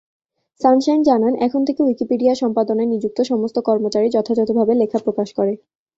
[0.61, 5.53] Sunshine জানান এখন থেকে উইকিপিডিয়া সম্পাদনায় নিযুক্ত সমস্ত কর্মচারী যথাযথভাবে লেখা প্রকাশ করে।